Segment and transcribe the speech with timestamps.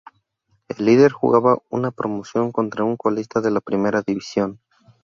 [0.67, 4.59] El líder jugaba una promoción contra un colista de la primera división.